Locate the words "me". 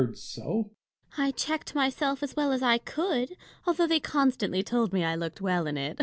4.93-5.05